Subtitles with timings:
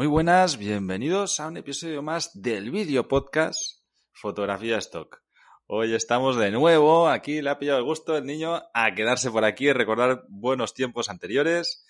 [0.00, 3.82] Muy buenas, bienvenidos a un episodio más del vídeo podcast
[4.14, 5.22] Fotografía Stock.
[5.66, 9.44] Hoy estamos de nuevo, aquí le ha pillado el gusto el niño a quedarse por
[9.44, 11.84] aquí y recordar buenos tiempos anteriores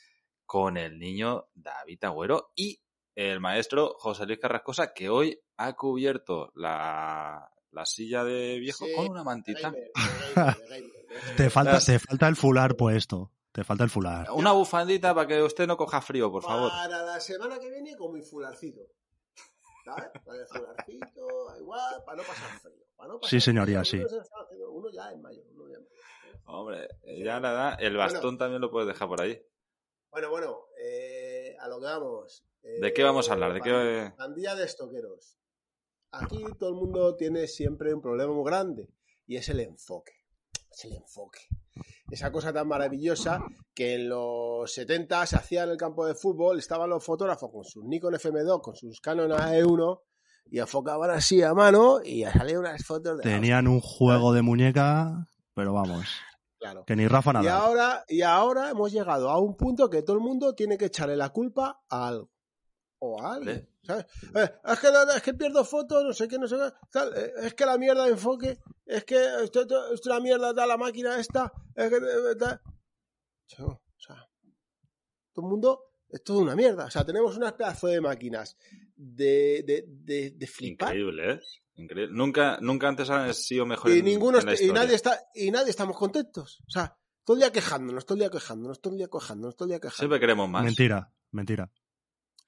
[0.44, 2.82] con el niño David Agüero y
[3.14, 8.92] el maestro José Luis Carrascosa que hoy ha cubierto la, la silla de viejo Sí,
[8.92, 9.72] con una mantita.
[11.36, 13.30] Te falta, Las- te falta el fular puesto.
[13.52, 14.30] Te falta el fular.
[14.32, 16.70] Una bufandita para que usted no coja frío, por favor.
[16.70, 18.80] Para la semana que viene con mi fularcito.
[19.84, 20.10] ¿Sabes?
[20.24, 22.84] Con el fularcito, igual, para no pasar frío.
[22.96, 24.08] para no pasar Sí, señoría, frío.
[24.08, 24.16] sí.
[24.70, 25.44] Uno ya es mayor.
[25.52, 26.40] Uno ya es mayor.
[26.44, 26.88] Hombre,
[27.24, 29.40] ya la edad, el bastón también lo puedes dejar por ahí.
[30.10, 32.44] Bueno, bueno, eh, a lo que vamos.
[32.62, 33.52] Eh, ¿De qué vamos a hablar?
[33.54, 35.38] ¿De qué- pand- Pandilla de estoqueros.
[36.12, 38.88] Aquí todo el mundo tiene siempre un problema muy grande
[39.26, 40.12] y es el enfoque.
[40.70, 41.40] Es el enfoque.
[42.10, 43.40] Esa cosa tan maravillosa
[43.74, 47.64] que en los 70 se hacía en el campo de fútbol, estaban los fotógrafos con
[47.64, 50.00] sus Nikon FM2, con sus Canon AE1
[50.50, 54.42] y enfocaban así a mano y salían unas fotos de la Tenían un juego de
[54.42, 56.08] muñeca, pero vamos,
[56.58, 56.84] claro.
[56.84, 57.56] que ni Rafa Y nada.
[57.58, 61.16] ahora, y ahora hemos llegado a un punto que todo el mundo tiene que echarle
[61.16, 62.30] la culpa a algo.
[63.02, 63.66] O a alguien.
[63.88, 64.04] Eh,
[64.64, 66.70] es, que, no- es que pierdo fotos, no sé qué, no sé qué.
[66.90, 70.20] tal, eh, es que la mierda de enfoque, es que esto, esto- esto es una
[70.20, 71.50] mierda, tal, la máquina esta.
[71.74, 72.60] Es que, eh, tal.
[73.48, 74.28] Yo, o sea,
[75.32, 75.80] todo el mundo,
[76.10, 76.84] esto es una mierda.
[76.86, 78.56] O sea, tenemos unas pedazos de máquinas
[78.94, 80.88] de, de, de, de flipar.
[80.94, 81.40] Increíble, ¿eh?
[81.76, 82.14] Increíble.
[82.14, 85.50] Nunca, nunca antes han sido mejores y ninguno en la est- y nadie está y
[85.50, 88.98] nadie estamos contentos o sea todo el día quejándonos todo el día quejándonos todo el
[88.98, 90.62] día quejándonos todo el día quejándonos Siempre queremos más.
[90.64, 91.70] Mentira, mentira.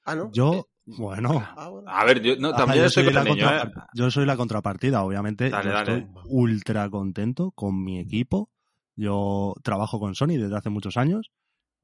[0.05, 1.42] Ah no Yo, bueno.
[1.56, 1.91] Ah, bueno.
[1.91, 3.70] A ver, yo no, también yo, estoy soy la niño, ¿eh?
[3.95, 5.50] yo soy la contrapartida, obviamente.
[5.50, 5.97] Dale, yo dale.
[5.98, 8.50] estoy ultra contento con mi equipo.
[8.97, 11.30] Yo trabajo con Sony desde hace muchos años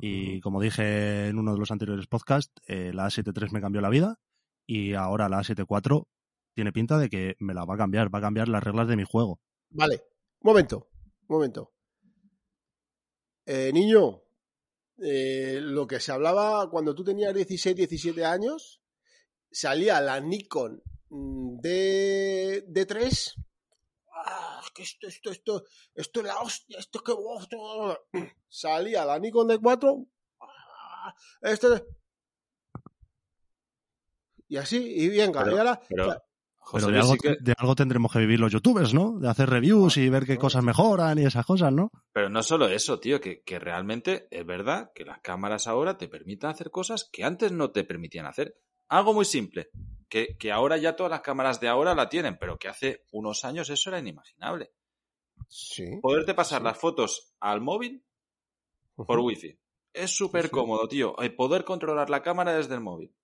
[0.00, 3.80] y como dije en uno de los anteriores podcasts, eh, la A7 III me cambió
[3.80, 4.16] la vida
[4.66, 6.04] y ahora la A7 IV
[6.54, 8.96] tiene pinta de que me la va a cambiar, va a cambiar las reglas de
[8.96, 9.40] mi juego.
[9.70, 10.02] vale
[10.40, 10.88] momento
[11.28, 11.72] momento
[13.46, 14.22] eh, niño
[15.02, 18.80] eh, lo que se hablaba cuando tú tenías 16 17 años
[19.50, 23.34] salía la Nikon mm, D D3
[24.14, 25.64] ah, que esto esto esto
[25.94, 28.06] esto es la hostia esto es que esto-
[28.48, 30.08] salía la Nikon D4
[30.40, 31.86] ah, esto
[34.48, 36.22] y así y venga Pero- y ahora Pero.
[36.68, 39.18] José Pero de algo, sí que- de algo tendremos que vivir los youtubers, ¿no?
[39.18, 41.90] De hacer reviews y ver qué cosas mejoran y esas cosas, ¿no?
[42.12, 46.08] pero no solo eso, tío, que, que realmente es verdad que las cámaras ahora te
[46.08, 48.54] permiten hacer cosas que antes no te permitían hacer.
[48.88, 49.70] Algo muy simple,
[50.10, 53.44] que, que ahora ya todas las cámaras de ahora la tienen, pero que hace unos
[53.46, 54.72] años eso era inimaginable.
[55.48, 56.64] sí Poderte pasar Sí.
[56.64, 58.04] las fotos al móvil
[58.96, 59.58] por wifi.
[59.94, 61.18] Es súper cómodo, tío.
[61.20, 63.14] El poder controlar la cámara desde el móvil.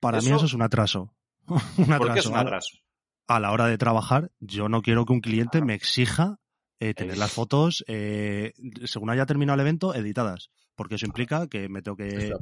[0.00, 1.14] Para mí eso es un atraso.
[1.78, 1.98] un atraso.
[1.98, 2.76] ¿Por qué es un A- atraso?
[3.26, 6.38] A la hora de trabajar, yo no quiero que un cliente me exija
[6.78, 8.52] eh, tener las fotos, eh,
[8.84, 10.50] según haya terminado el evento, editadas.
[10.74, 12.32] Porque eso implica que me tengo que...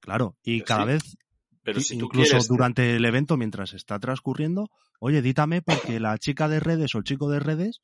[0.00, 1.16] Claro, y Pero cada sí, vez,
[1.62, 2.48] Pero si incluso quieres...
[2.48, 4.70] durante el evento, mientras está transcurriendo,
[5.00, 7.80] oye, edítame porque la chica de redes o el chico de redes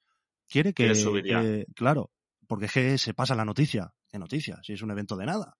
[0.48, 0.84] quiere que...
[0.84, 1.42] Quiere subir ya.
[1.42, 2.10] que- claro,
[2.46, 3.92] porque es que se pasa la noticia.
[4.08, 4.58] ¿Qué noticia?
[4.62, 5.58] Si es un evento de nada.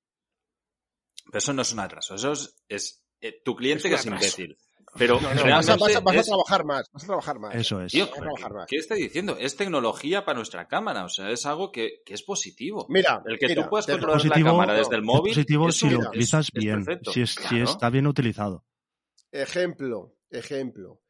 [1.26, 2.14] Pero eso no es un atraso.
[2.14, 4.24] Eso es, es, eh, tu cliente Es que es atraso.
[4.42, 4.56] imbécil.
[4.98, 7.06] Pero No, no, vas, a, realmente vas a- vas a es- trabajar más, vas a
[7.06, 7.54] trabajar más.
[7.54, 7.92] Eso es.
[7.92, 8.66] Tío, trabajar ¿qué, más.
[8.68, 9.36] qué está diciendo?
[9.38, 11.04] Es tecnología para nuestra cámara.
[11.04, 12.86] O sea, es algo que, que es positivo.
[12.90, 15.32] Mira, El que mira, tú puedas controlar positivo- la cámara desde el Es móvil.
[15.34, 18.64] positivo eso si lo es- utilizas es bien, si, es, está bien utilizado.
[19.30, 21.00] Ejemplo, ejemplo.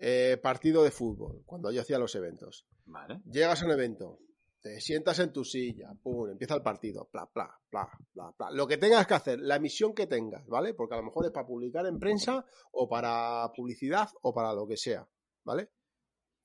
[0.00, 2.66] Eh, partido de fútbol, cuando yo hacía los eventos.
[2.86, 3.20] Vale.
[3.24, 4.20] Llegas a un evento,
[4.74, 8.50] te sientas en tu silla, pum, empieza el partido, bla, bla, bla, bla, bla.
[8.50, 10.74] Lo que tengas que hacer, la misión que tengas, ¿vale?
[10.74, 14.66] Porque a lo mejor es para publicar en prensa o para publicidad o para lo
[14.66, 15.08] que sea,
[15.44, 15.70] ¿vale?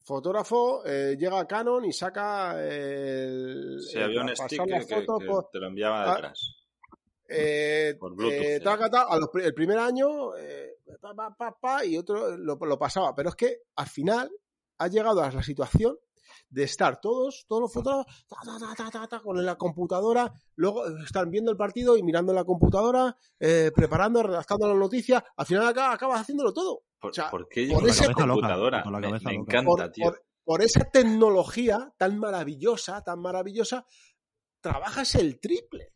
[0.05, 3.79] Fotógrafo eh, llega a Canon y saca el.
[3.81, 6.55] Sí, el- había un sticker que, por- te lo enviaba Ah, detrás.
[7.27, 8.63] Eh, Por Bluetooth, eh, sí.
[8.63, 10.31] taca, taca, a los pri- el primer año,
[11.01, 13.15] pa, pa, pa, pa, y otro lo, lo pasaba.
[13.15, 14.29] Pero es que al final
[14.77, 15.97] ha llegado a la situación
[16.49, 20.31] de estar todos, todos los fotógrafos, ta, ta, ta, ta, ta, ta, con la computadora,
[20.55, 25.23] luego están viendo el partido y mirando la computadora, eh, preparando, redactando las noticias.
[25.37, 26.83] Al final acá, acabas haciéndolo todo.
[26.99, 28.83] ¿Por, o sea, por qué por con ese- la loca, computadora?
[28.83, 29.51] con la Me- cabeza me, loca.
[29.59, 30.05] encanta, Por, tío.
[30.05, 33.85] por- por esa tecnología tan maravillosa, tan maravillosa,
[34.61, 35.93] trabajas el triple.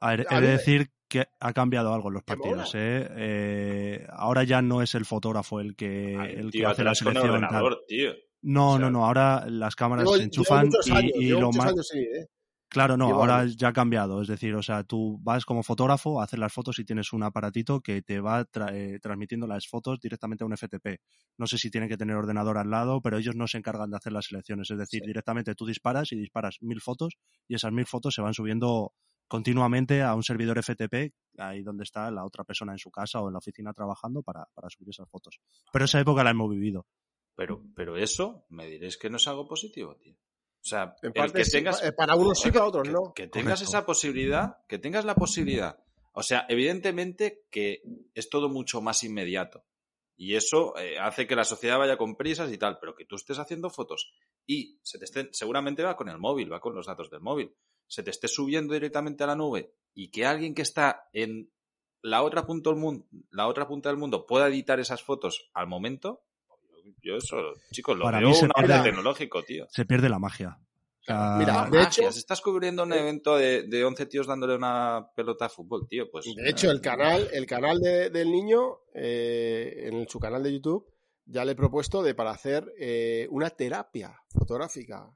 [0.00, 2.72] A ver, he de decir que ha cambiado algo en los partidos.
[2.74, 3.08] ¿eh?
[3.16, 7.02] Eh, ahora ya no es el fotógrafo el que, Ay, el que hace la atrás
[7.02, 7.40] con el selección.
[7.40, 7.44] tal.
[7.44, 8.12] ordenador, tío.
[8.42, 9.04] No, O sea, no, no.
[9.06, 11.66] Ahora las cámaras Llevo- se enchufan y, años, y llevo lo más.
[11.72, 12.26] años, sí, ¿eh?
[12.68, 13.56] Claro, no, ahora años.
[13.56, 14.20] ya ha cambiado.
[14.20, 17.22] Es decir, o sea, tú vas como fotógrafo a hacer las fotos y tienes un
[17.22, 20.98] aparatito que te va tra- eh, transmitiendo las fotos directamente a un FTP.
[21.38, 23.96] No sé si tienen que tener ordenador al lado, pero ellos no se encargan de
[23.96, 24.68] hacer las selecciones.
[24.70, 25.06] Es decir, Sí.
[25.06, 27.14] directamente tú disparas y disparas mil fotos
[27.48, 28.92] y esas mil fotos se van subiendo
[29.28, 33.28] continuamente a un servidor FTP, ahí donde está la otra persona en su casa o
[33.28, 35.38] en la oficina trabajando para, para subir esas fotos.
[35.72, 36.86] Pero esa época la hemos vivido.
[37.36, 40.14] Pero, pero eso, me diréis que no es algo positivo, tío.
[40.14, 43.12] O sea, En parte que sí, tengas, eh, para unos sí, para otros que- no.
[43.14, 43.64] que tengas Correcto.
[43.78, 45.78] esa posibilidad, que tengas la posibilidad.
[46.12, 47.82] O sea, evidentemente que
[48.14, 49.64] es todo mucho más inmediato.
[50.16, 53.16] Y eso eh, hace que la sociedad vaya con prisas y tal, pero que tú
[53.16, 54.12] estés haciendo fotos
[54.46, 57.54] y se te estén, seguramente va con el móvil, va con los datos del móvil,
[57.86, 61.52] se te esté subiendo directamente a la nube y que alguien que está en
[62.00, 65.66] la otra punta del mundo, la otra punta del mundo pueda editar esas fotos al
[65.66, 66.24] momento,
[67.02, 67.36] yo eso,
[67.72, 69.66] chicos, lo Para veo mí se un pierde- tecnológico, tío.
[69.70, 70.58] Se pierde la magia.
[70.58, 74.26] O sea, Mira, Ah, de hecho- si estás cubriendo un evento de, de 11 tíos
[74.26, 76.24] dándole una pelota de fútbol, tío, pues...
[76.34, 80.84] De hecho, el canal, el canal de- del niño, eh, en su canal de YouTube,
[81.24, 85.08] ya le he propuesto de para hacer eh, una terapia fotográfica.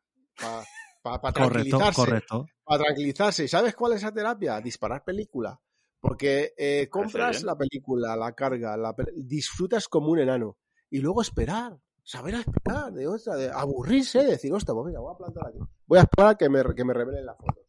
[1.02, 1.94] Para correcto, tranquilizarse.
[2.00, 2.46] correcto.
[2.64, 3.44] Para tranquilizarse.
[3.44, 4.60] ¿Y sabes cuál es esa terapia?
[4.60, 5.58] Disparar película.
[6.00, 10.56] Porque eh, compras la película, la carga, la disfrutas como un enano.
[10.90, 11.78] Y luego esperar.
[12.02, 12.92] Saber esperar.
[12.92, 15.58] De otra, de aburrirse, decir, hostia, pues mira, voy a plantar aquí.
[15.86, 17.60] Voy a esperar que me, que me revelen la foto.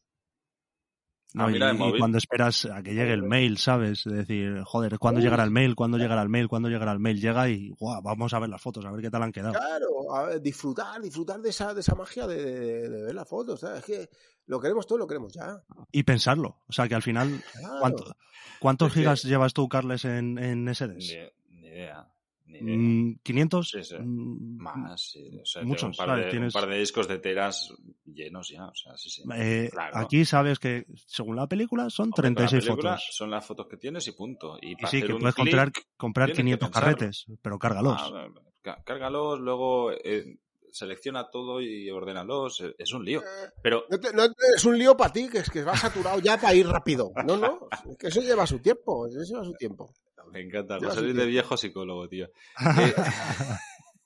[1.34, 1.58] No, y,
[1.98, 4.06] cuando esperas a que llegue el mail, ¿sabes?
[4.06, 5.76] Es decir, joder, ¿cuándo llegará el mail?
[5.76, 6.50] ¿Cuándo llegará el mail?
[6.50, 7.22] ¿Cuándo llegará el mail?
[7.22, 9.54] Llega y, guau, vamos a ver las fotos, a ver qué tal han quedado.
[9.54, 13.30] Claro, a ver, disfrutar, disfrutar de esa, de esa magia de, de- de ver las
[13.30, 13.62] fotos.
[13.62, 13.80] ¿sabes?
[13.80, 14.10] Es que
[14.48, 15.64] lo queremos todo, lo queremos ya.
[15.94, 16.64] Y pensarlo.
[16.68, 17.80] O sea, que al final, Claro.
[17.80, 18.16] ¿cuánto-
[18.60, 21.16] ¿cuántos Es que- gigas llevas tú, Carles, en, en SDs?
[21.50, 22.12] Ni idea.
[22.60, 23.70] Mm, ¿500?
[23.70, 23.96] Sí, sí.
[24.00, 25.40] Mm, Más, sí.
[25.42, 27.74] O sea, Muchos, un par, de, Tienes- un par de discos de teras
[28.06, 28.66] llenos ya.
[28.66, 29.24] O sea, sí, sí.
[29.36, 29.98] eh, Claro.
[29.98, 33.08] Aquí sabes que, según la película, son Hombre, con la 36 película fotos.
[33.16, 34.58] Son las fotos que tienes y punto.
[34.62, 36.96] Y, sí, hacer que puedes comprar, comprar tienes que 500 pensarlo.
[36.98, 38.02] carretes, pero cárgalos.
[38.02, 38.28] ah,
[38.62, 40.38] cá- cárgalos, luego eh,
[40.72, 42.62] selecciona todo y ordénalos.
[42.62, 43.20] Es- Es un lío.
[43.22, 45.80] Eh, Pero No, te- no te- es un lío para ti, que es que vas
[45.82, 47.12] saturado ya para ir rápido.
[47.26, 49.94] No, no, es que eso lleva su tiempo, eso lleva su tiempo.
[50.32, 50.80] Me encanta.
[50.80, 52.30] José Luis de viejo psicólogo, tío.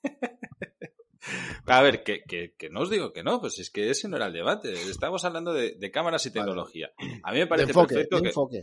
[0.02, 0.10] Eh,
[1.66, 4.16] A ver, que, que, que no os digo que no, pues es que ese no
[4.16, 4.72] era el debate.
[4.72, 6.40] Estamos hablando de, de cámaras y Vale.
[6.40, 6.92] tecnología.
[7.24, 8.28] A mí me De parece enfoque, perfecto de que.
[8.28, 8.62] enfoque.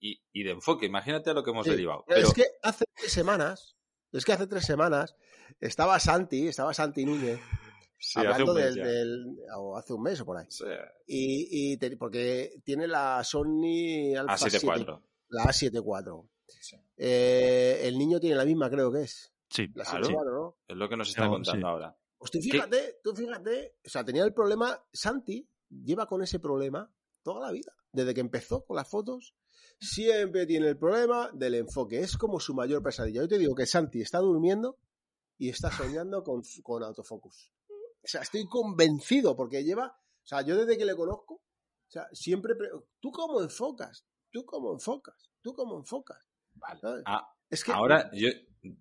[0.00, 2.04] Y, y- de enfoque, imagínate a lo que hemos Sí, derivado.
[2.06, 3.74] pero Es que hace tres semanas,
[4.12, 5.16] es que hace tres semanas
[5.60, 7.40] estaba Santi, estaba Santi Núñez,
[7.98, 10.46] sí, hace hablando un mes del, o hace un mes o por ahí.
[10.48, 10.64] Sí,
[11.08, 15.02] Y, y te- porque tiene la Sony Alpha 7, A74.
[15.30, 16.28] la A74.
[16.48, 16.76] Sí.
[16.96, 19.32] Eh, el niño tiene la misma, creo que es.
[19.48, 20.04] Sí, La Claro.
[20.04, 20.56] 74, ¿no?
[20.66, 21.70] Es lo que nos está No, contando sí.
[21.70, 21.96] ahora.
[22.18, 26.90] Pues tú fíjate, tú fíjate, o sea, tenía el problema, Santi lleva con ese problema
[27.22, 29.34] toda la vida, desde que empezó con las fotos,
[29.80, 33.22] siempre tiene el problema del enfoque, es como su mayor pesadilla.
[33.22, 34.78] Yo te digo que Santi está durmiendo
[35.38, 37.52] y está soñando con, con autofocus.
[37.68, 42.06] O sea, estoy convencido porque lleva, o sea, yo desde que le conozco, o sea,
[42.12, 42.70] siempre, pre-
[43.00, 44.04] ¿tú cómo enfocas?
[44.30, 45.30] ¿Tú cómo enfocas?
[45.42, 46.26] ¿Tú cómo enfocas?
[47.06, 48.28] Ah, Es que ahora, yo,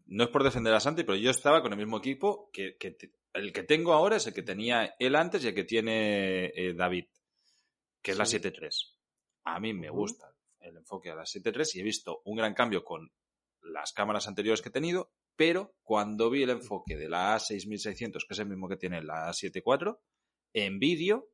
[0.08, 2.92] no es por defender a Santi, pero yo estaba con el mismo equipo que, que
[2.92, 6.46] te- el que tengo ahora es el que tenía él antes y el que tiene
[6.56, 7.06] eh, David,
[8.02, 8.38] que es la Sí.
[8.38, 8.70] 7.3.
[9.46, 12.84] A mí me gusta el enfoque a la 7.3 y he visto un gran cambio
[12.84, 13.12] con
[13.62, 18.34] las cámaras anteriores que he tenido, pero cuando vi el enfoque de la A6600, que
[18.34, 20.00] es el mismo que tiene la A74,
[20.54, 21.30] en vídeo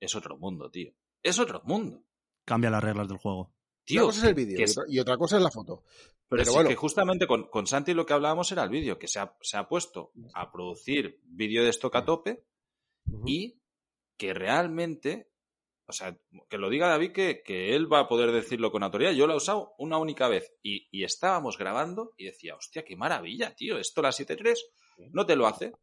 [0.00, 0.92] es otro mundo, tío.
[1.22, 2.04] Es otro mundo.
[2.44, 3.52] cambia las reglas del juego.
[3.88, 5.82] Tío, una cosa es el vídeo y, es- otra, y otra cosa es la foto.
[6.28, 6.68] Pero, Pero bueno.
[6.68, 9.56] que justamente con, con Santi lo que hablábamos era el vídeo, que se ha, se
[9.56, 12.44] ha puesto a producir vídeo de stock a tope
[13.24, 13.58] y
[14.18, 15.30] que realmente,
[15.86, 16.18] o sea,
[16.50, 19.12] que lo diga David que, que él va a poder decirlo con autoridad.
[19.12, 22.94] Yo lo he usado una única vez y, y estábamos grabando y decía, hostia, qué
[22.96, 24.54] maravilla, tío, esto la 7.3
[25.12, 25.70] no te lo hace.
[25.70, 25.80] Pero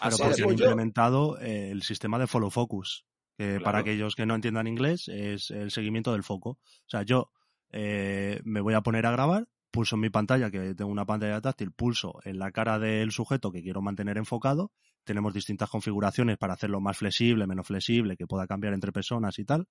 [0.00, 0.40] Así porque es.
[0.42, 3.64] han yo- implementado eh, el sistema de follow focus, que Claro.
[3.64, 6.50] para aquellos que no entiendan inglés es el seguimiento del foco.
[6.50, 7.30] O sea, yo
[7.70, 11.40] eh, me voy a poner a grabar, pulso en mi pantalla, que tengo una pantalla
[11.40, 14.70] táctil, pulso en la cara del sujeto que quiero mantener enfocado.
[15.02, 19.44] Tenemos distintas configuraciones para hacerlo más flexible, menos flexible, que pueda cambiar entre personas y
[19.44, 19.66] tal.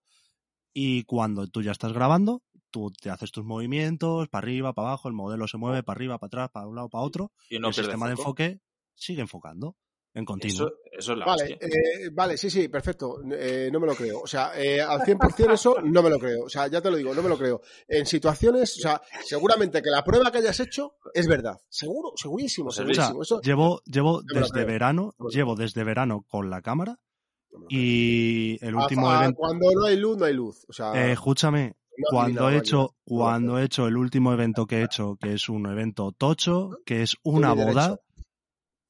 [0.73, 5.07] Y cuando tú ya estás grabando, tú te haces tus movimientos, para arriba, para abajo,
[5.07, 7.31] el modelo se mueve para arriba, para atrás, para un lado, para otro.
[7.49, 8.59] Y no el sistema de enfoque
[8.95, 9.77] sigue enfocando
[10.15, 10.67] en continuo.
[10.67, 13.21] Eso, eso es la Vale, eh, vale, sí, sí, perfecto.
[13.31, 14.21] Eh, no me lo creo.
[14.21, 16.43] O sea, eh, al 100% eso no me lo creo.
[16.45, 17.61] O sea, ya te lo digo, no me lo creo.
[17.87, 21.57] En situaciones, o sea, seguramente que la prueba que hayas hecho es verdad.
[21.67, 23.23] Seguro, segurísimo, O sea, segurísimo.
[23.23, 26.99] Eso, llevo, llevo desde verano, llevo desde verano con la cámara
[27.51, 29.37] No Y el último Ah, evento.
[29.37, 30.65] Cuando no hay luz, no hay luz.
[30.67, 34.77] O sea, Eh, escúchame, no cuando he hecho, cuando he hecho el último evento que
[34.77, 37.99] he hecho, que es un evento tocho, que es una boda, derecho.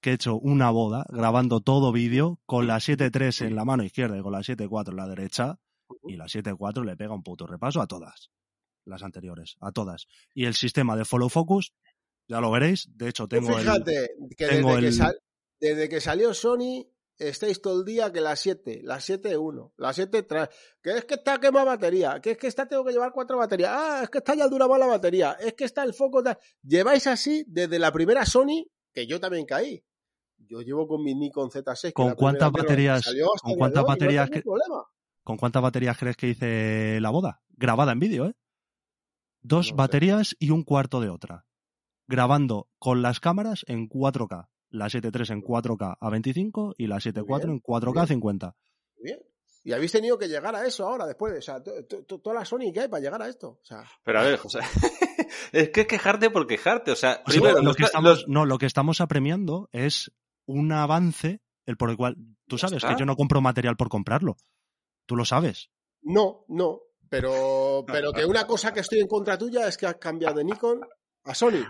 [0.04, 4.18] Que he hecho una boda, grabando todo vídeo, con la 7.3 en la mano izquierda
[4.18, 5.60] y con la 7.4 en la derecha,
[6.04, 8.30] y la 7.4 le pega un puto repaso a todas,
[8.86, 10.08] las anteriores, a todas.
[10.34, 11.74] Y el sistema de follow focus,
[12.28, 13.64] ya lo veréis, de hecho tengo el...
[13.64, 15.20] fíjate que, tengo desde, que el- sal-
[15.60, 16.86] desde que salió Sony
[17.18, 20.50] estáis todo el día que las 7, las 7.1, las 7.3,
[20.82, 23.72] que es que está quema batería, que es que esta tengo que llevar cuatro baterías,
[23.74, 26.22] ah, es que esta ya dura más la batería, es que está el foco.
[26.62, 29.82] Lleváis así desde la primera Sony, que yo también caí.
[30.48, 31.82] Yo llevo con mi Nikon Z6.
[31.82, 33.06] que ¿Con cuántas baterías-
[33.42, 34.44] con cuántas no baterías que-.
[35.24, 37.42] ¿Con cuántas baterías crees que hice la boda?
[37.52, 38.34] Grabada en vídeo, ¿eh?
[39.42, 39.76] Dos No sé.
[39.76, 41.46] baterías y un cuarto de otra.
[42.08, 44.50] Grabando con las cámaras en 4K.
[44.70, 48.08] La 7.3 en 4K a 25 y la 7.4 en 4K a bien.
[48.08, 48.56] 50.
[49.02, 49.20] Bien.
[49.66, 51.38] Y habéis tenido que llegar a eso ahora, después.
[51.38, 53.60] O sea, to- to- to- toda la Sony que hay para llegar a esto.
[53.62, 54.60] O sea, Pero a ver, José,
[55.54, 56.92] es que es quejarte por quejarte.
[56.92, 59.70] O sea, O sea, primero, lo los- que estamos, los- no, lo que estamos apremiando
[59.72, 60.12] es
[60.46, 62.16] un avance, el por el cual
[62.48, 62.90] tú sabes está.
[62.96, 64.36] que yo no compro material por comprarlo.
[65.06, 65.70] Tú lo sabes.
[66.02, 66.80] no, no.
[67.10, 70.44] Pero, pero que una cosa que estoy en contra tuya es que has cambiado de
[70.46, 70.82] Nikon
[71.26, 71.64] a Sony.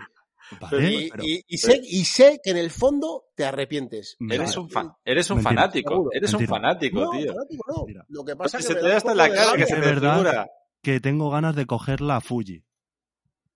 [0.58, 4.16] Vale, y, pero- y- y sé, y sé que en el fondo te arrepientes.
[4.30, 5.60] eres un, fan, eres un Mentira.
[5.62, 5.90] fanático.
[5.90, 6.10] Seguro.
[6.14, 7.32] Eres un fanático, No, tío.
[7.34, 8.04] fanático no.
[8.08, 9.66] Lo que pasa es que se te da hasta la cara que rabia.
[9.66, 10.12] se De te verdad.
[10.14, 10.50] figura.
[10.82, 12.64] Que tengo ganas de coger la Fuji.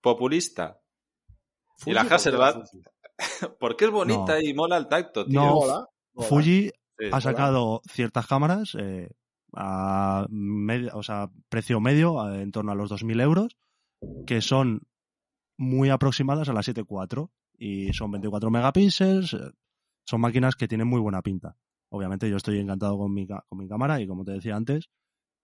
[0.01, 0.79] Populista.
[1.77, 2.83] Fuji, y la ¿por qué Hasselblad, Fuji?
[3.59, 4.41] Porque es bonita No.
[4.41, 5.39] y mola el tacto, tío.
[5.41, 6.27] No, Mola, mola.
[6.29, 7.05] Fuji Sí.
[7.13, 9.09] ha sacado ciertas cámaras eh,
[9.55, 13.55] a medio, o sea, precio medio, a- en torno a los 2.000 euros,
[14.27, 14.81] que son
[15.57, 19.33] muy aproximadas a la 7.4 y son 24 megapíxeles.
[19.33, 19.37] eh,
[20.05, 21.55] son máquinas que tienen muy buena pinta.
[21.91, 24.89] Obviamente yo estoy encantado con mi, con mi cámara y como te decía antes,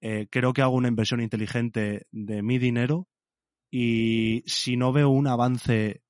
[0.01, 3.07] eh, creo que hago una inversión inteligente de mi dinero
[3.71, 6.01] y si no veo un avance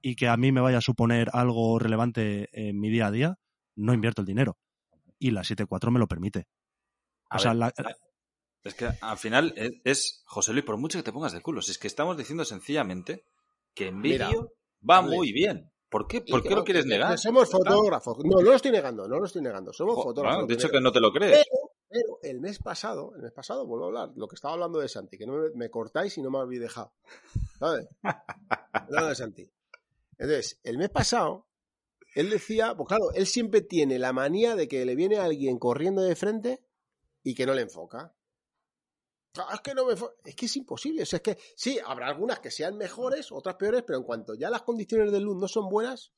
[0.00, 3.38] y que a mí me vaya a suponer algo relevante en mi día a día,
[3.76, 4.58] no invierto el dinero.
[5.18, 6.46] Y la 7.4 me lo permite.
[7.30, 7.72] A O sea, la-
[8.64, 11.62] Es que al final es, es- José Luis, por mucho que te pongas de culo,
[11.62, 13.26] si es que estamos diciendo sencillamente
[13.74, 14.52] que en vídeo
[14.88, 15.16] va vale.
[15.16, 15.70] muy bien.
[15.88, 16.22] ¿Por qué?
[16.22, 17.10] ¿Por qué lo quieres negar?
[17.12, 18.18] que somos fotógrafos.
[18.24, 19.72] No, no lo estoy negando, no lo estoy negando.
[19.72, 20.36] Somos Jo, fotógrafos.
[20.36, 21.44] bueno, lo de hecho que no te lo crees.
[21.44, 24.78] Pero, pero el mes pasado, el mes pasado, vuelvo a hablar, lo que estaba hablando
[24.78, 26.94] de Santi, que no me, me cortáis y no me habéis dejado.
[27.58, 27.88] ¿Sabes?
[28.72, 29.50] Hablando de Santi.
[30.22, 31.48] Entonces, el mes pasado,
[32.14, 36.00] él decía, pues claro, él siempre tiene la manía de que le viene alguien corriendo
[36.00, 36.64] de frente
[37.24, 38.14] y que no le enfoca.
[39.36, 41.02] Ah, Es que no me es que es imposible.
[41.02, 44.34] O sea, es que sí, habrá algunas que sean mejores, otras peores, pero en cuanto
[44.34, 46.12] ya las condiciones de luz no son buenas,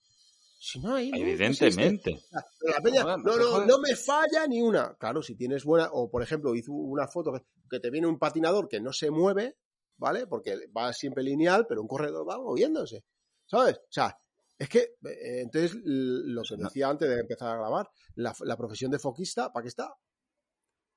[0.59, 1.11] si no hay.
[1.15, 2.25] Evidentemente.
[2.61, 4.97] La peña, no no, no, no me falla ni una.
[4.97, 7.33] Claro, si tienes buena, o por ejemplo, hizo una foto
[7.71, 9.57] que te viene un patinador que no se mueve,
[9.97, 10.27] ¿vale?
[10.27, 13.03] Porque va siempre lineal, pero un corredor va moviéndose,
[13.47, 13.77] ¿sabes?
[13.79, 14.19] O sea,
[14.59, 16.65] es que, eh, entonces, lo que No.
[16.69, 19.95] decía antes de empezar a grabar, la, la profesión de foquista, ¿para qué está?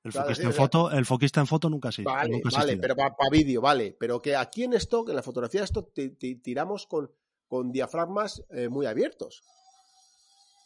[0.04, 2.02] el, foquista sí, en sea- foto, el foquista en foto nunca sí.
[2.04, 3.96] Vale, nunca ha vale, pero para vídeo, vale.
[3.98, 7.12] Pero que aquí en stock, en la fotografía de stock, ti- ti- tiramos con,
[7.48, 9.42] con diafragmas eh, muy abiertos.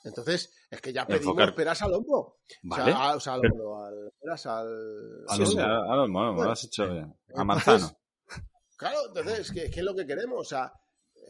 [0.04, 1.54] Entonces, es que ya pedimos Enfocar.
[1.54, 2.38] peras al hombro.
[2.64, 2.82] Vale.
[2.82, 5.24] O sea, a- o sea, al hombro, al, peras al...
[5.28, 5.66] Al sí, hombro.
[5.66, 7.14] me- me lo Bueno, has hecho bien.
[7.34, 7.98] A manzano.
[8.76, 10.40] Claro, entonces, ¿qué, qué es lo que queremos?
[10.40, 10.72] O sea,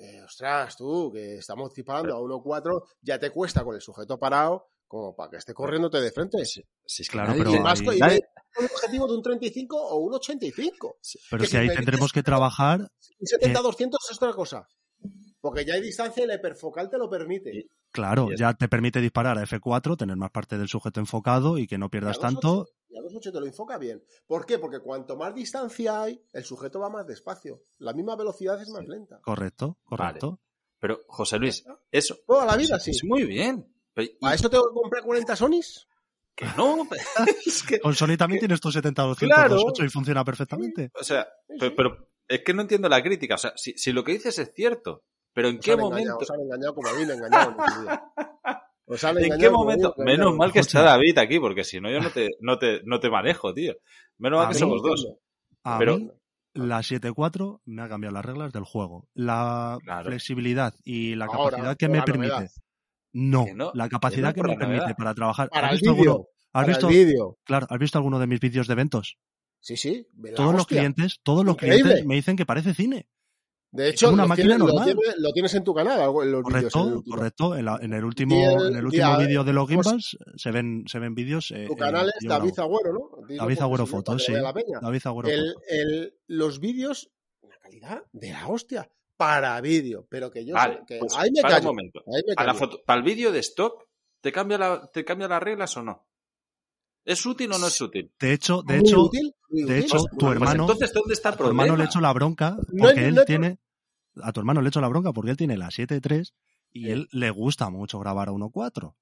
[0.02, 4.66] eh, ostras, tú, que estamos disparando a 1.4, ya te cuesta con el sujeto parado,
[4.86, 6.44] como para que esté corriéndote de frente.
[6.44, 8.20] Sí, sí, Claro, pero y más y nadie-
[8.58, 10.96] un objetivo de un 35 o un 85.
[11.30, 12.80] Pero que ahí si me tendremos que trabajar.
[12.80, 14.66] Un 70-200 es otra cosa.
[15.40, 17.50] Porque ya hay distancia y el hiperfocal te lo permite.
[17.56, 21.66] Y- Claro, ya te permite disparar a F4, tener más parte del sujeto enfocado y
[21.66, 22.66] que no pierdas tanto.
[22.92, 24.04] 2.8, Y a 2.8 te lo enfoca bien.
[24.26, 24.58] ¿Por qué?
[24.58, 27.62] Porque cuanto más distancia hay, el sujeto va más despacio.
[27.78, 29.20] La misma velocidad es más lenta.
[29.22, 30.40] Correcto, correcto.
[30.78, 32.90] Pero, José Luis, eso Toda la vida, sí.
[32.90, 33.72] es muy bien.
[34.22, 35.86] ¿A eso tengo que comprar 40 Sonys?
[36.34, 36.88] que no,
[37.46, 39.56] es que, Con Sony también tienes tu 70-200 Claro.
[39.56, 40.90] 2.8 y funciona perfectamente.
[40.98, 41.74] o sea, Sí, pero, sí.
[41.76, 43.34] pero es que no entiendo la crítica.
[43.34, 45.98] O sea, si, si lo que dices es cierto, pero ¿en Os qué han momento?
[46.00, 48.02] engañado, os han engañado como a mí me engañaron en su día.
[48.92, 49.94] Os han ¿En qué momento?
[49.98, 50.82] Menos mal que está.
[50.82, 53.74] David aquí, porque si no yo no te, no te, no te manejo, tío.
[54.18, 55.06] Menos mal que mí- somos dos.
[55.64, 56.10] A Pero- mí,
[56.54, 59.08] la 7.4 me ha cambiado las reglas del juego.
[59.14, 60.06] La Claro.
[60.06, 62.48] flexibilidad y la Ahora, capacidad que me la permite.
[63.14, 64.96] No, Que no, la que capacidad no que me permite novedad.
[64.96, 65.48] para trabajar.
[65.50, 66.10] Para ¿Has el visto, vídeo.
[66.12, 69.16] alguno, has, Para visto, el claro, ¿Has visto alguno de mis vídeos de eventos?
[69.60, 70.06] Sí, sí.
[70.34, 71.82] Todos los clientes, todos los Increíble.
[71.82, 73.06] clientes me dicen que parece cine.
[73.74, 74.84] De hecho, una lo, máquina tienes, lo normal.
[74.84, 76.60] tienes- lo tienes en tu canal, algo- en los vídeos.
[76.62, 77.56] en el Correcto, correcto.
[77.56, 80.50] En, la- en el último, el- en el último vídeo de los pues- gimbals se
[80.50, 81.50] ven, se ven vídeos.
[81.52, 82.58] eh, Tu eh, canal es David.
[82.58, 83.26] Agüero, ¿no?
[83.26, 84.32] Dilo David porque Agüero Fotos, sí.
[84.32, 84.78] vea la peña.
[84.80, 87.10] David Agüero El- el- los vídeos,
[87.40, 90.06] una calidad de la hostia, para vídeo.
[90.10, 91.68] Pero que yo Vale, sé que pues ahí me para un callo.
[91.70, 92.00] momento.
[92.00, 92.70] Ahí me Para, la callo.
[92.70, 93.84] foto- para el vídeo de stock,
[94.20, 96.06] ¿te cambia, la, ¿te cambia las reglas o no?
[97.04, 98.12] ¿Es útil o no es útil?
[98.20, 101.36] De hecho, de hecho, útil, de hecho, tu Pues hermano, entonces, ¿dónde está el a
[101.36, 101.76] tu hermano problema?
[101.76, 103.58] le echo la bronca porque él no tiene.
[104.22, 106.32] A tu hermano le echo la bronca porque él tiene la 7.3
[106.70, 108.72] y él le gusta mucho grabar a 1.4.
[108.72, 108.94] Claro.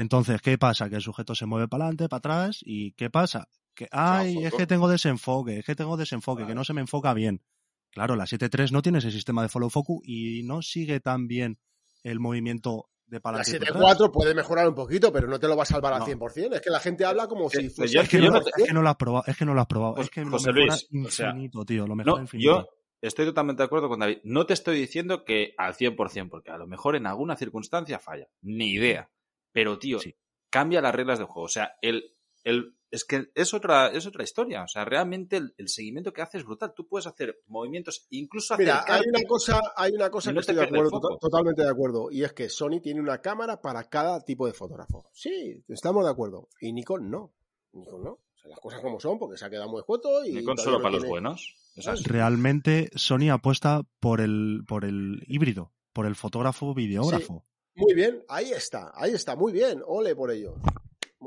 [0.00, 0.88] Entonces, ¿qué pasa?
[0.88, 3.48] Que el sujeto se mueve para adelante, para atrás y ¿qué pasa?
[3.74, 7.12] Que, ay, es que tengo desenfoque, es que tengo desenfoque, que no se me enfoca
[7.12, 7.42] bien.
[7.90, 11.58] Claro, la 7.3 no tiene ese sistema de follow focus y no sigue tan bien
[12.02, 13.98] el movimiento de La adelante y para atrás.
[14.00, 16.06] 7.4 puede mejorar un poquito, pero no te lo va a salvar al No.
[16.06, 16.54] 100%.
[16.54, 17.94] Es que la gente habla como si fuese...
[17.94, 19.44] yo- Es que, yo no, no es te- que no lo has probado, es que
[19.44, 21.94] no lo has probado, Pues, es que lo mejora Luis, o sea, infinito, tío, lo
[21.94, 22.50] mejora No, infinito.
[22.50, 22.68] yo
[23.00, 24.18] estoy totalmente de acuerdo con David.
[24.24, 28.26] No te estoy diciendo que al 100%, porque a lo mejor en alguna circunstancia falla.
[28.42, 29.10] Ni idea.
[29.52, 30.16] Pero, tío, Sí.
[30.50, 31.44] cambia las reglas del juego.
[31.46, 32.13] O sea, el,
[32.44, 34.62] el, es que es otra, es otra historia.
[34.62, 36.72] O sea, realmente el, el seguimiento que hace es brutal.
[36.74, 40.62] Tú puedes hacer movimientos, incluso Mira, hay una cosa, hay una cosa que estoy de
[40.62, 44.52] acuerdo, totalmente de acuerdo, y es que Sony tiene una cámara para cada tipo de
[44.52, 45.08] fotógrafo.
[45.12, 46.48] Sí, estamos de acuerdo.
[46.60, 47.34] Y Nikon no.
[47.72, 48.10] Nikon no.
[48.10, 50.32] O sea, las cosas como son, porque se ha quedado muy escueto y.
[50.32, 51.56] Nikon solo no para los buenos.
[52.04, 57.44] Realmente Sony apuesta por el, por el híbrido, por el fotógrafo videógrafo.
[57.74, 59.82] Muy bien, ahí está, ahí está, muy bien.
[59.84, 60.54] Ole por ello.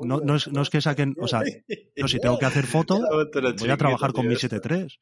[0.04, 1.42] No, no, es, no es que saquen, o sea,
[1.96, 2.98] yo si tengo que hacer foto,
[3.58, 4.98] voy a trabajar con mi 7.3.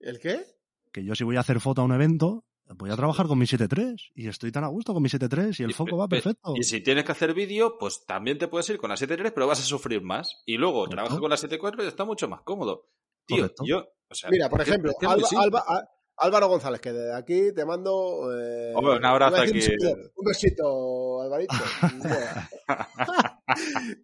[0.00, 0.44] ¿El qué?
[0.92, 2.44] Que yo si voy a hacer foto a un evento,
[2.76, 4.10] voy a trabajar con mi 7.3.
[4.14, 6.54] Y estoy tan a gusto con mi 7.3 y el Y- foco va pe- perfecto.
[6.56, 9.46] Y si tienes que hacer vídeo, pues también te puedes ir con la 7.3, pero
[9.46, 10.42] vas a sufrir más.
[10.46, 12.88] Y luego trabajas con la 7.4 y está mucho más cómodo.
[13.26, 13.64] Tío, Correcto.
[13.66, 15.28] yo, o sea, Mira, por ejemplo, Alba-.
[15.38, 15.88] Alba-
[16.20, 18.28] Álvaro González, que desde aquí te mando.
[18.38, 19.50] eh, Hombre, un abrazo aquí.
[19.50, 19.86] Un besito,
[20.16, 21.54] un besito, Alvarito.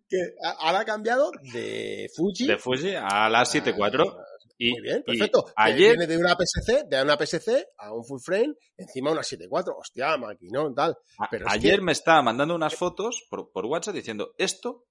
[0.09, 2.47] que ahora ha cambiado de Fuji.
[2.47, 4.23] de Fuji a la 7.4.
[4.59, 5.45] Y, Muy bien, perfecto.
[5.55, 9.75] Ayer, Viene de una PSC, de una PSC a un full frame, encima una 7.4.
[9.79, 10.97] Hostia, maquinón, tal.
[11.31, 14.87] pero es ayer que- me estaba mandando unas fotos por, por WhatsApp diciendo esto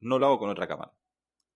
[0.00, 0.92] no lo hago con otra cámara.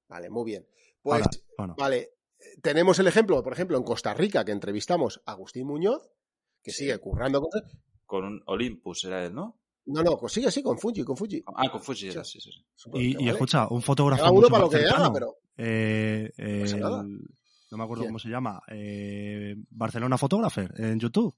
[0.09, 0.67] Vale, muy bien.
[1.01, 1.23] Pues,
[1.57, 2.15] bueno, vale,
[2.63, 6.11] tenemos el ejemplo, por ejemplo, en Costa Rica, que entrevistamos a Agustín Muñoz,
[6.63, 6.85] que Sí.
[6.85, 7.51] sigue currando con...
[8.07, 9.61] Con un Olympus era él, ¿no?
[9.87, 11.43] No, no, pues sigue así, con Fuji, con Fuji.
[11.57, 12.51] Ah, con Fuji era, sí, sí.
[12.75, 12.91] sí.
[12.95, 13.31] y, y Vale.
[13.31, 15.37] escucha, un fotógrafo Cada uno mucho para lo que haga, pero...
[15.57, 17.03] eh, No el- nada.
[17.03, 18.11] no me acuerdo ¿Quién?
[18.13, 21.35] cómo se llama, eh, Barcelona Photographer en YouTube.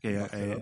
[0.00, 0.58] Que, eh.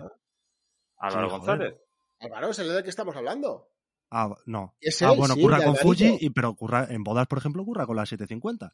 [0.97, 1.35] Álvaro Sí.
[1.35, 1.75] González.
[2.19, 3.69] Álvaro, es el del que estamos hablando.
[4.11, 4.75] Ah, no.
[4.79, 5.75] Es Ah, él, bueno, sí, curra con.
[5.75, 8.73] Fuji, y, pero curra, en bodas, por ejemplo, curra con la 750.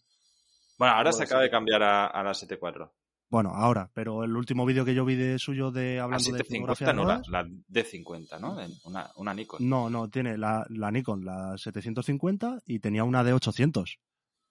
[0.78, 2.92] Bueno, ahora se acaba de cambiar a, a la 7.4.
[3.30, 6.38] Bueno, ahora, pero el último vídeo que yo vi de suyo de La hablando de
[6.38, 8.58] 750 fotografía no, la, bodas, la D50, ¿no?
[8.86, 9.68] Una, una Nikon.
[9.68, 14.00] no, no, tiene la, la Nikon, la 750 y tenía una de 800.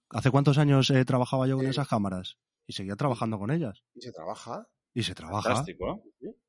[0.09, 2.37] ¿Hace cuántos años eh, trabajaba yo con esas cámaras?
[2.67, 3.81] Y seguía trabajando con ellas.
[3.93, 4.67] Y se trabaja.
[4.93, 6.03] Y se trabaja, Fantástico.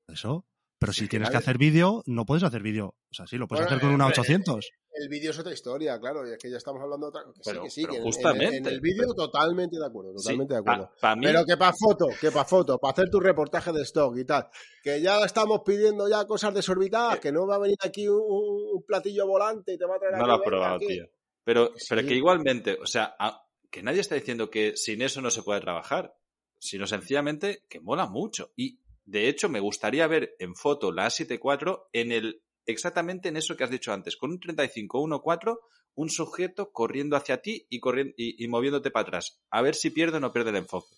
[0.08, 0.44] eso.
[0.78, 2.94] Pero Sí, si tienes que hacer vídeo, no puedes hacer vídeo.
[3.10, 4.68] O sea, sí, lo puedes Bueno, hacer con una eh, 800.
[4.92, 7.40] El vídeo es otra historia, claro, y es que ya estamos hablando de otra que
[7.44, 10.12] Pero- sí, que sí, pero que en- en, justamente, en el vídeo totalmente de acuerdo,
[10.14, 10.90] totalmente de acuerdo.
[11.16, 14.24] Mí, Pero que para foto, que para foto, para hacer tu reportaje de stock y
[14.26, 14.48] tal.
[14.82, 17.20] Que ya estamos pidiendo ya cosas desorbitadas, Eh.
[17.20, 20.16] que no va a venir aquí un, un platillo volante y te va a traer
[20.18, 20.86] no lo has venga, probado, aquí.
[20.88, 21.04] tío.
[21.44, 22.06] Pero, Que pero sí.
[22.08, 25.60] que igualmente, o sea, a- que nadie está diciendo que sin eso no se puede
[25.60, 26.14] trabajar,
[26.58, 28.50] sino sencillamente que mola mucho.
[28.56, 33.56] Y de hecho, me gustaría ver en foto la A74 en el exactamente en eso
[33.56, 35.58] que has dicho antes, con un 35-1.4,
[35.94, 39.40] un sujeto corriendo hacia ti y, corriendo, y, y moviéndote para atrás.
[39.50, 40.88] A ver si pierde o no pierde el enfoque.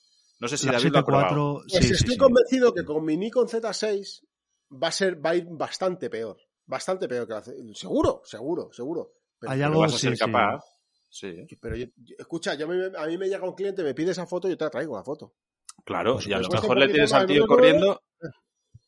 [0.40, 1.60] No sé si La David lo ha probado.
[1.60, 2.18] 74, Pues sí, estoy sí, sí.
[2.18, 4.24] convencido que con mi Nikon Z6
[4.82, 6.38] va a ser, va a ir bastante peor.
[6.64, 7.42] Bastante peor que la
[7.74, 9.12] Seguro, seguro, seguro.
[9.38, 10.20] Pero, Hay Pero algo, vas a sí, ser sí.
[10.24, 10.64] capaz.
[11.10, 11.46] Sí.
[11.60, 14.26] pero yo- yo- escucha, yo me- a mí me llega un cliente, me pide esa
[14.26, 15.34] foto y yo te la traigo la foto.
[15.84, 16.62] Claro, Por y a lo supuesto.
[16.66, 18.00] mejor le tienes al tío más, corriendo.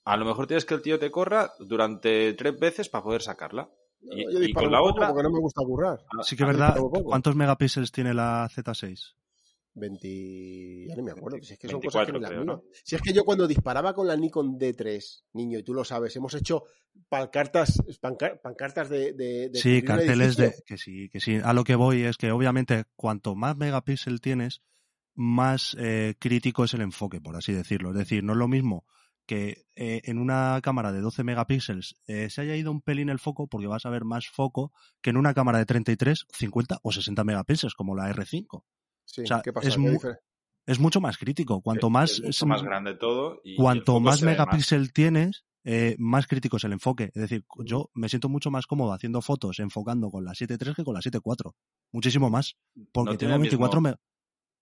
[0.04, 3.70] A lo mejor tienes que el tío te corra durante tres veces para poder sacarla.
[4.02, 5.08] Y, yo y disparo con la otra.
[5.08, 5.98] porque no me gusta currar.
[6.22, 6.76] Sí que es verdad.
[7.04, 9.14] ¿Cuántos megapíxeles tiene la Z6?
[9.74, 10.86] 20...
[10.88, 11.38] Ya ni me acuerdo.
[11.42, 12.44] Si es que son 24 cosas que creo.
[12.44, 12.62] ¿no?
[12.84, 16.16] Si es que yo cuando disparaba con la Nikon D3, niño, y tú lo sabes,
[16.16, 16.64] hemos hecho
[17.08, 20.54] pancartas, pancar- pancartas de, de, de Sí, carteles de...
[20.66, 21.38] Que sí, que sí.
[21.42, 24.60] A lo que voy es que obviamente cuanto más megapíxel tienes,
[25.14, 27.90] más eh, crítico es el enfoque, por así decirlo.
[27.90, 28.84] Es decir, no es lo mismo
[29.26, 33.18] que eh, en una cámara de 12 megapíxeles eh, se haya ido un pelín el
[33.20, 36.90] foco porque vas a ver más foco que en una cámara de 33, 50 o
[36.90, 38.64] 60 megapíxeles como la R5.
[39.04, 39.68] Sí, o sea, ¿qué pasa?
[39.68, 40.18] es ¿Qué mu- difer-
[40.66, 41.60] es mucho más crítico.
[41.62, 43.40] Cuanto Es- más, es más grande todo.
[43.44, 47.04] Y cuanto más megapíxel tienes, eh, más crítico es el enfoque.
[47.14, 50.84] Es decir, yo me siento mucho más cómodo haciendo fotos enfocando con la 7.3 que
[50.84, 51.54] con la 7.4.
[51.92, 52.56] Muchísimo más.
[52.92, 53.96] Porque No tengo el 24 mismo-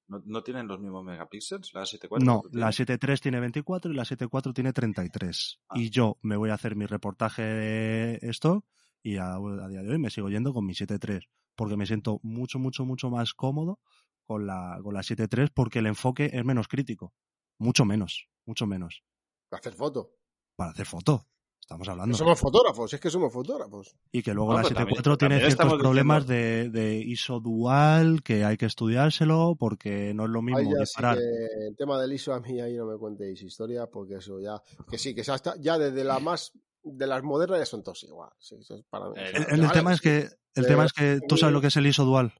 [0.08, 1.72] ¿No, no tienen los mismos megapíxeles?
[1.74, 2.24] ¿La 7.4?
[2.24, 2.98] No, ¿Cuánto la tiene?
[2.98, 5.60] 7.3 tiene 24 y la 7.4 tiene 33.
[5.68, 5.78] Ah.
[5.78, 8.64] Y yo me voy a hacer mi reportaje de esto
[9.02, 12.20] y a, a día de hoy me sigo yendo con mi 7.3 porque me siento
[12.22, 13.80] mucho, mucho, mucho más cómodo
[14.24, 17.12] con la, con la 7.3 porque el enfoque es menos crítico.
[17.58, 19.02] Mucho menos, mucho menos.
[19.48, 20.14] Para hacer foto.
[20.54, 21.26] Para hacer foto,
[21.68, 22.16] estamos hablando.
[22.16, 23.94] Somos fotógrafos, es que somos fotógrafos.
[24.10, 27.40] Y que luego No, la pero también- 7.4 tiene también ciertos problemas de, de ISO
[27.40, 31.18] dual que hay que estudiárselo porque no es lo mismo disparar.
[31.18, 34.62] que el tema del ISO a mí ahí no me contéis historias porque eso ya
[34.90, 36.52] que sí que ya está ya desde la más
[36.82, 39.16] de las modernas ya son todos igual sí, eso es para mí.
[39.18, 40.16] El- O sea, El, el vale, tema es que
[40.54, 42.32] el Eh, tema es que tú sabes lo que es el ISO dual.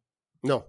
[0.42, 0.64] no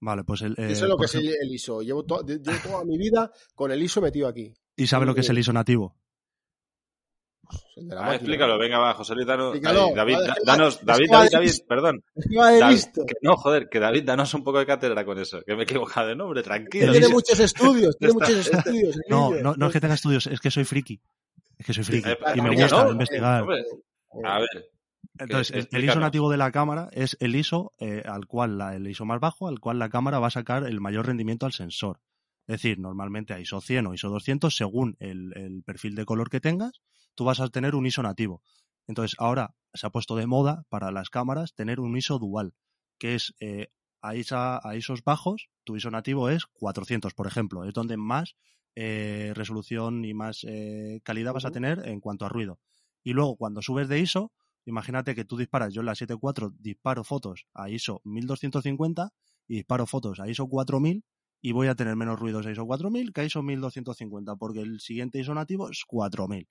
[0.00, 2.84] Vale, pues el, eh, eso es lo que es el, ISO llevo, to- llevo toda
[2.84, 5.94] mi vida con el ISO metido aquí y sabe lo que es el ISO nativo.
[7.76, 8.16] El de la Ah, máquina.
[8.16, 11.28] explícalo, venga, va, José Luis, danos, David, va, da- es que va- danos, David, David,
[11.32, 12.04] David, perdón.
[12.14, 12.78] Que David,
[13.22, 16.08] no, joder, que David, danos un poco de cátedra con eso, que me he equivocado
[16.08, 16.92] de nombre, tranquilo.
[16.92, 20.50] tiene muchos estudios tiene muchos estudios No, no, no es que tenga estudios, es que
[20.50, 21.00] soy friki.
[21.58, 22.08] Es que soy friki.
[22.10, 22.92] Eh, y me gusta ¿no?
[22.92, 23.42] investigar.
[23.42, 23.62] Hombre,
[24.24, 24.48] a ver,
[25.18, 28.74] Entonces, el- el, ISO nativo de la cámara es el ISO eh, al cual la,
[28.74, 31.52] el ISO más bajo, al cual la cámara va a sacar el mayor rendimiento al
[31.52, 32.00] sensor.
[32.46, 36.28] Es decir, normalmente a ISO 100 o ISO 200, según el, el perfil de color
[36.30, 36.80] que tengas,
[37.14, 38.42] tú vas a tener un ISO nativo.
[38.86, 42.54] Entonces, ahora se ha puesto de moda para las cámaras tener un ISO dual,
[42.98, 43.68] que es eh,
[44.00, 48.34] a, ISA- a ISOs bajos, tu ISO nativo es 400, por ejemplo, es donde más
[48.74, 52.58] eh, resolución y más eh, calidad vas a tener en cuanto a ruido.
[53.04, 54.32] Y luego, cuando subes de ISO,
[54.64, 59.10] imagínate que tú disparas, yo en la 7.4 disparo fotos a ISO 1250
[59.48, 61.04] y disparo fotos a ISO 4000
[61.40, 64.80] y voy a tener menos ruidos a ISO 4000 que a ISO 1250 porque el
[64.80, 66.48] siguiente ISO nativo es 4000.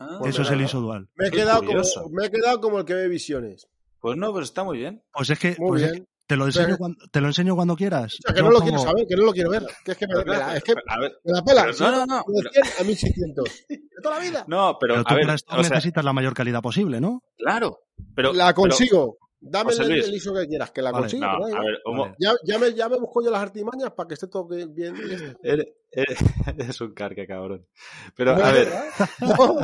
[0.00, 1.08] Ah, Pues Eso es el ISO dual.
[1.14, 3.68] me he, quedado como, me he quedado como el que ve visiones
[4.00, 5.02] Pues no, pues está muy bien.
[5.12, 7.26] Pues es que, muy pues es bien que te, lo enseño Pero- cuando, te lo
[7.26, 8.14] enseño cuando quieras.
[8.14, 9.98] o sea, que Yo no lo quiero saber que no lo quiero ver que es
[9.98, 11.82] que me, Pero me la, es que a ver, me la pela pero ¿sí?
[11.84, 15.12] no, no, no, de 100 a 1600 de toda la vida no, pero, Pero tú
[15.12, 17.22] a ver, para esto o sea, necesitas la mayor calidad posible, ¿no?
[17.36, 17.80] claro,
[18.14, 18.32] pero...
[18.32, 21.18] la pero- consigo dame el, el ISO que quieras que la Vale.
[21.18, 22.14] no, a ver, Vale.
[22.18, 25.00] ya, ya, me, ya me busco yo las artimañas para que esté todo bien, y
[25.42, 27.66] eres, eres- un carca, cabrón.
[28.14, 28.68] Pero, No, a ver.
[29.20, 29.58] No,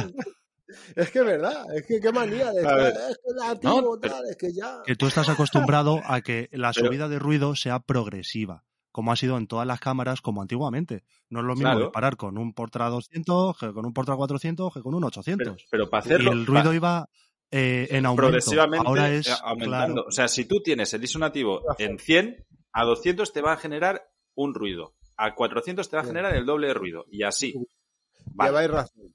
[0.97, 4.37] es que es verdad, es que qué manía de estar, es que pero- tal, es
[4.37, 4.81] que ya.
[4.85, 9.17] Que tú estás acostumbrado a que la Pero- subida de ruido sea progresiva, como ha
[9.17, 11.05] sido en todas las cámaras como antiguamente.
[11.29, 11.85] No es lo mismo Claro.
[11.87, 15.47] disparar con un Portra 200 que con un Portra 400 que con un 800.
[15.47, 16.33] pero, pero para y hacerlo...
[16.33, 17.09] el ruido iba
[17.51, 18.23] eh, en aumento.
[18.23, 19.95] progresivamente Ahora es aumentando.
[19.95, 23.53] claro, O sea, si tú tienes el ISO nativo en 100, a 200 te va
[23.53, 24.95] a generar un ruido.
[25.17, 27.05] A 400 te va a generar el doble de ruido.
[27.11, 27.55] Y así.
[28.27, 28.51] Vale.
[28.51, 29.15] Lleváis razón.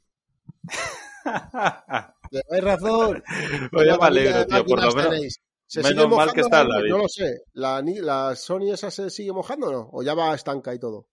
[2.31, 3.23] Lleváis razón.
[3.71, 4.65] Pues ya me alegro, tío.
[4.65, 5.09] Por lo menos.
[5.11, 5.41] tenéis.
[5.67, 6.81] ¿Se menos sigue mal mojando que está la-.
[6.89, 7.43] No lo sé.
[7.53, 9.89] ¿La, ¿La Sony esa se sigue mojando o no?
[9.93, 11.07] ¿O ya va estanca y todo?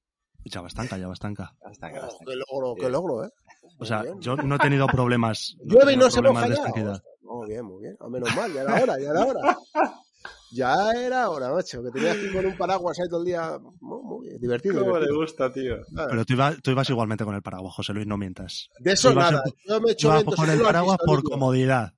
[0.45, 1.55] ya va estanca, ya va estanca.
[1.61, 3.31] Oh, qué logro, qué logro, ¿eh?
[3.79, 5.57] O sea, yo no he tenido problemas.
[5.65, 7.03] no Llueve y tenido no se problemas moja de ya.
[7.23, 7.97] Muy bien, muy bien.
[8.01, 9.59] A menos mal, ya era hora, ya era hora.
[10.51, 11.83] Ya era hora, macho.
[11.83, 13.59] Que tenías que ir con un paraguas ahí todo el día.
[13.81, 14.83] Muy, muy bien, divertido.
[14.83, 15.77] ¿Cómo le gusta, tío?
[15.95, 18.71] Pero tú, ibas- tú ibas igualmente con el paraguas, José Luis, no mientas.
[18.79, 19.43] De eso nada.
[19.67, 21.93] Yo me he hecho con y el paraguas visto, por comodidad.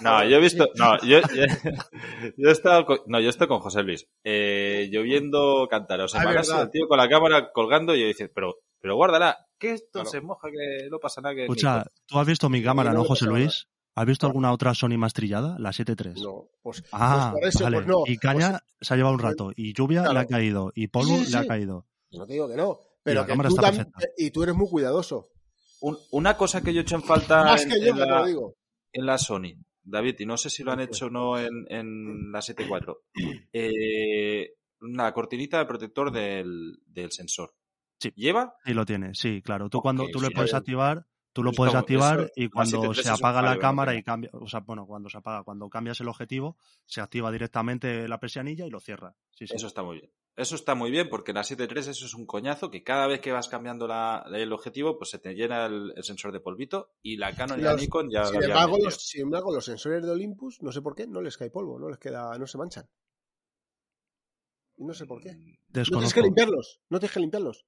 [0.00, 0.68] No, yo he visto.
[0.76, 1.44] No, yo, yo,
[2.36, 4.06] yo he estado con, no, yo estoy con José Luis.
[4.24, 6.66] Eh, lloviendo cantaros en Ah, es Malasia, verdad.
[6.66, 10.10] el tío con la cámara colgando y yo dice, pero, pero guárdala, que esto Claro.
[10.10, 11.34] se moja, que no pasa nada.
[11.34, 13.66] Que Escucha, tú has visto mi cámara, no ¿no, me José Luis?
[13.94, 15.56] ¿Has visto alguna otra Sony más trillada?
[15.58, 16.20] La 7.3.
[16.22, 17.76] No, pues, Ah, pues por eso, vale.
[17.78, 18.02] pues no.
[18.06, 19.52] y caña se ha llevado un pues- rato.
[19.56, 20.14] Y lluvia Claro.
[20.14, 20.72] le ha caído.
[20.74, 21.86] Y polvo Sí, sí, le ha caído.
[22.10, 22.78] Yo no te digo que no.
[23.02, 24.00] Pero la que cámara tú está tam- perfecta.
[24.18, 25.28] y tú eres muy cuidadoso.
[25.80, 28.06] Un- una cosa que yo he hecho en falta Más en, que yo, en te
[28.06, 28.54] la, lo digo.
[28.92, 29.52] en la Sony,
[29.88, 32.98] David, y no sé si lo han hecho o no en, en la 7.4,
[33.52, 37.54] eh, una cortinita de protector del, del sensor.
[37.98, 38.12] Sí.
[38.16, 38.54] ¿Lleva?
[38.64, 39.14] Sí, lo tiene.
[39.14, 39.70] Sí, claro.
[39.70, 40.58] Tú cuando tú le sí, puedes bien.
[40.58, 44.30] activar, tú lo puedes activar eso- y cuando 7.3 se apaga la cámara y cambia,
[44.34, 48.66] o sea, bueno, cuando se apaga, cuando cambias el objetivo, se activa directamente la persianilla
[48.66, 49.14] y lo cierra.
[49.30, 49.54] Sí, sí.
[49.54, 50.10] Eso está muy bien.
[50.36, 53.20] Eso está muy bien porque en la 7.3 eso es un coñazo que cada vez
[53.20, 56.90] que vas cambiando la- el objetivo pues se te llena el, el sensor de polvito
[57.02, 60.10] y la Canon y la Nikon ya Sin embargo, los, sin embargo, los sensores de
[60.10, 62.86] Olympus, no sé por qué, no les cae polvo, no les queda, no se manchan.
[64.76, 65.32] Y no sé por qué.
[65.32, 67.66] No tienes que limpiarlos, no tienes que limpiarlos.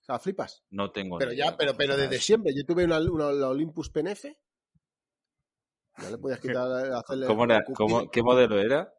[0.00, 0.64] O sea, flipas.
[0.70, 2.54] No tengo Pero ya, pero, pero desde siempre.
[2.56, 4.24] Yo tuve una, una- la Olympus PNF.
[5.98, 7.26] Ya le podías quitar, hacerle.
[7.26, 7.62] ¿Cómo era?
[7.74, 8.90] ¿Cómo- ¿Qué modelo era?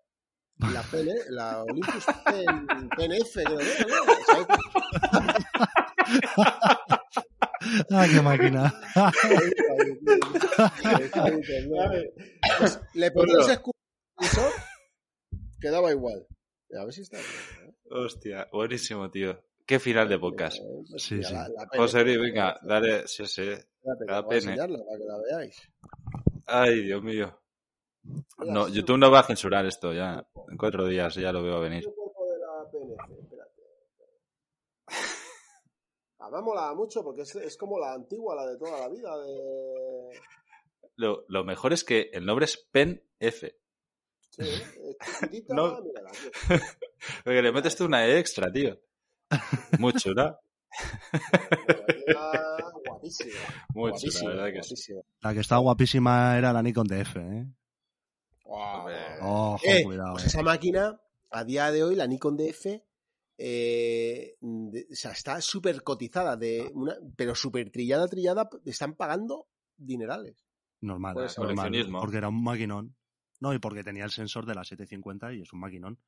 [0.74, 3.90] La PN, la Olympus PN, PNF, creo que era,
[4.38, 4.46] ¿no?
[7.92, 8.74] ¡Ah, qué máquina!
[12.60, 14.52] Pues le ponías excusor,
[15.60, 16.26] quedaba igual.
[16.80, 17.30] A ver si está bien.
[17.70, 17.74] ¿eh?
[17.90, 19.44] Hostia, buenísimo, tío.
[19.66, 20.58] Qué final de podcast.
[20.58, 21.34] Eh, pues Sí, sí.
[21.34, 23.44] la- la PNF, José venga, dale, sí, sí.
[23.84, 24.22] La a
[24.98, 25.56] la veáis.
[26.46, 27.41] Ay, Dios mío.
[28.40, 28.68] No.
[28.68, 30.26] YouTube no va a censurar esto ya.
[30.50, 31.84] En cuatro días ya lo veo venir.
[31.86, 33.62] El cuerpo de la PNF, espérate.
[36.20, 39.18] Además mola mucho porque es, es como la antigua, la de toda la vida.
[39.18, 40.20] De...
[40.96, 43.56] Lo, lo mejor es que el nombre es Pen F.
[44.30, 45.82] Sí, es No.
[45.82, 46.12] mírala.
[47.24, 48.80] Porque le metes tú una E extra, tío.
[49.80, 50.40] Muy chula.
[52.86, 53.40] Guapísima.
[53.74, 54.94] Muy chula, la verdad que sí.
[55.22, 57.46] La que está guapísima era la Nikon DF, ¿eh?
[59.22, 60.14] Ojo, Eh, cuidado.
[60.14, 60.28] pues eh.
[60.28, 62.84] esa máquina, a día de hoy, la Nikon DF,
[63.38, 69.48] eh, de- o sea, está súper cotizada, de una, pero súper trillada, trillada, están pagando
[69.78, 70.46] dinerales.
[70.82, 72.96] Normal, Pues, normal, porque era un maquinón.
[73.40, 76.00] No, y porque tenía el sensor de la 750 y es un maquinón.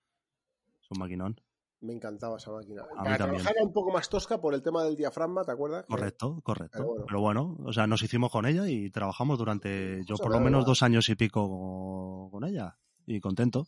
[0.81, 1.41] Es un maquinón.
[1.83, 2.81] Me encantaba esa máquina.
[2.83, 3.17] mí Para también.
[3.41, 5.85] trabajar era un poco más tosca por el tema del diafragma, ¿te acuerdas?
[5.85, 6.77] Correcto, correcto.
[6.77, 7.05] Pero bueno.
[7.07, 10.65] Pero bueno, o sea, nos hicimos con ella y trabajamos durante, yo por lo menos
[10.65, 12.77] dos años y pico con- ella.
[13.05, 13.67] Y contento.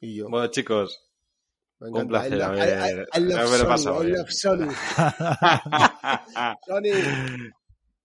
[0.00, 0.28] Y yo.
[0.30, 1.10] Bueno, chicos,
[1.78, 4.68] un placer I haber- I- I- I love haberlo Sony, I love Sony.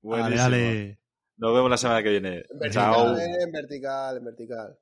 [0.02, 0.38] Buenísimo.
[0.38, 1.00] dale.
[1.38, 2.44] Nos vemos la semana que viene.
[2.62, 3.14] En Chao.
[3.14, 4.78] vertical, eh, en vertical, en vertical.